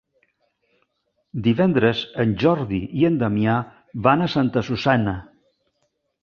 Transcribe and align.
Divendres 1.47 2.01
en 2.23 2.31
Jordi 2.45 2.79
i 3.03 3.05
en 3.11 3.19
Damià 3.25 3.59
van 4.09 4.25
a 4.25 4.31
Santa 4.37 4.65
Susanna. 4.71 5.15